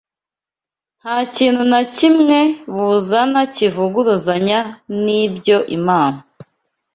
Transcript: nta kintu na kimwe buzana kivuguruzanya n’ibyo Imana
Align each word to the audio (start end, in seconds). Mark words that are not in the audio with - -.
nta 0.99 1.15
kintu 1.35 1.61
na 1.71 1.81
kimwe 1.95 2.39
buzana 2.75 3.41
kivuguruzanya 3.55 4.59
n’ibyo 5.03 5.57
Imana 5.77 6.19